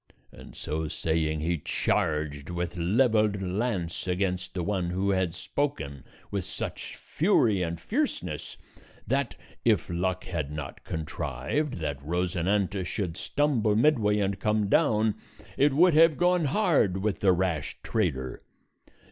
[0.31, 6.43] And so saying he charged with leveled lance against the one who had spoken, with
[6.43, 8.57] such fury and fierceness
[9.05, 15.13] that, if luck had not contrived that Rosinante should stumble midway and come down,
[15.55, 18.41] it would have gone hard with the rash trader.